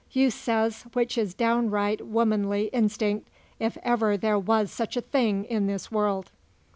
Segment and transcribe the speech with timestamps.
[0.09, 3.21] you says, which it's downright womanly instink,
[3.59, 6.31] if ever there was such a thing in this world."